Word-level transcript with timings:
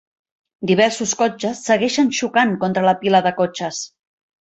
Diversos 0.71 1.13
cotxes 1.19 1.63
segueixen 1.69 2.11
xocant 2.23 2.57
contra 2.67 2.87
la 2.91 2.99
pila 3.07 3.25
de 3.29 3.39
cotxes. 3.45 3.89